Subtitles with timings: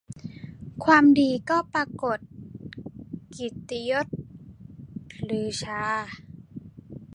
[0.83, 2.19] ความดีก็ปรากฎ
[3.37, 4.07] กฤติยศ
[5.39, 5.83] ฤๅชา